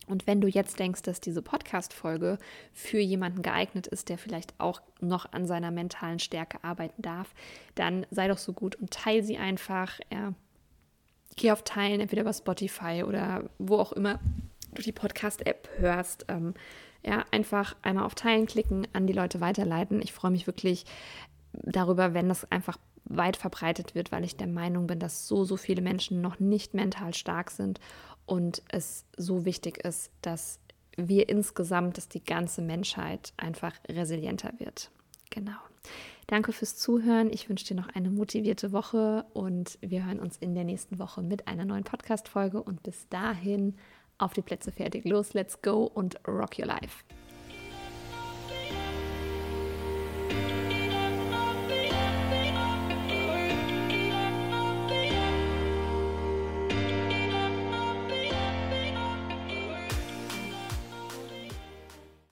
[0.06, 2.38] Und wenn du jetzt denkst, dass diese Podcast-Folge
[2.72, 7.34] für jemanden geeignet ist, der vielleicht auch noch an seiner mentalen Stärke arbeiten darf,
[7.74, 9.98] dann sei doch so gut und teile sie einfach.
[10.12, 10.34] Ja,
[11.36, 14.20] geh auf Teilen, entweder über Spotify oder wo auch immer
[14.74, 16.26] du die Podcast-App hörst.
[16.28, 16.54] Ähm,
[17.04, 20.00] ja, einfach einmal auf Teilen klicken, an die Leute weiterleiten.
[20.02, 20.84] Ich freue mich wirklich
[21.52, 25.56] darüber, wenn das einfach weit verbreitet wird, weil ich der Meinung bin, dass so, so
[25.56, 27.78] viele Menschen noch nicht mental stark sind
[28.26, 30.58] und es so wichtig ist, dass
[30.96, 34.90] wir insgesamt, dass die ganze Menschheit einfach resilienter wird.
[35.30, 35.56] Genau.
[36.26, 37.30] Danke fürs Zuhören.
[37.32, 41.22] Ich wünsche dir noch eine motivierte Woche und wir hören uns in der nächsten Woche
[41.22, 42.62] mit einer neuen Podcast-Folge.
[42.62, 43.74] Und bis dahin
[44.18, 45.04] auf die Plätze fertig.
[45.04, 47.04] Los, let's go und rock your life.